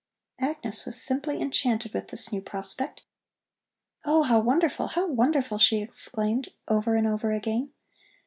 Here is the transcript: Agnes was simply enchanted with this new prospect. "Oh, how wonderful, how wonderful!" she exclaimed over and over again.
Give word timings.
Agnes 0.39 0.83
was 0.87 0.99
simply 0.99 1.39
enchanted 1.39 1.93
with 1.93 2.07
this 2.07 2.31
new 2.31 2.41
prospect. 2.41 3.03
"Oh, 4.03 4.23
how 4.23 4.39
wonderful, 4.39 4.87
how 4.87 5.05
wonderful!" 5.05 5.59
she 5.59 5.79
exclaimed 5.83 6.49
over 6.67 6.95
and 6.95 7.05
over 7.05 7.31
again. 7.31 7.71